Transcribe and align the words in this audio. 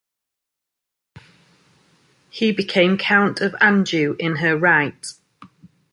He 2.31 2.51
became 2.51 2.97
Count 2.97 3.39
of 3.39 3.55
Anjou 3.61 4.15
in 4.17 4.37
her 4.37 4.57
right. 4.57 5.05